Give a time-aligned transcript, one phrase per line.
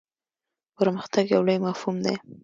[0.77, 2.15] پرمختګ یو لوی مفهوم دی.